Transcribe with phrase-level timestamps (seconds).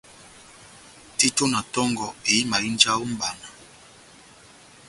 [1.17, 3.47] Tito na tongɔ éhimahínja ó mʼbana